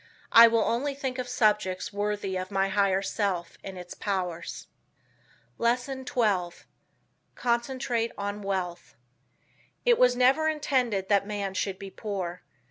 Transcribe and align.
I 0.31 0.47
will 0.47 0.63
only 0.63 0.95
think 0.95 1.19
of 1.19 1.29
subjects 1.29 1.93
worthy 1.93 2.35
of 2.35 2.49
my 2.49 2.69
higher 2.69 3.03
self 3.03 3.59
and 3.63 3.77
its 3.77 3.93
powers. 3.93 4.65
LESSON 5.59 6.07
XII. 6.07 6.65
CONCENTRATE 7.35 8.11
ON 8.17 8.41
WEALTH 8.41 8.95
It 9.85 9.99
was 9.99 10.15
never 10.15 10.47
intended 10.47 11.07
that 11.09 11.27
man 11.27 11.53
should 11.53 11.77
be 11.77 11.91
poor. 11.91 12.41